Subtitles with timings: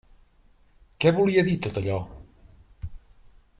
[1.03, 2.01] Què volia dir tot allò?